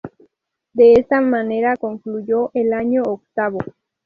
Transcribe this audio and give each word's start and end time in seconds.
De 0.73 0.93
esta 0.93 1.21
manera, 1.21 1.77
concluyó 1.77 2.49
el 2.55 2.73
año 2.73 3.03
octavo. 3.03 3.59